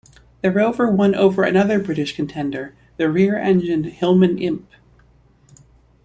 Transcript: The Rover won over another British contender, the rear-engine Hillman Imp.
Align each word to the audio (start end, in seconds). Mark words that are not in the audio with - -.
The 0.41 0.49
Rover 0.51 0.89
won 0.89 1.13
over 1.13 1.43
another 1.43 1.77
British 1.77 2.15
contender, 2.15 2.73
the 2.97 3.07
rear-engine 3.11 3.83
Hillman 3.83 4.39
Imp. 4.39 4.67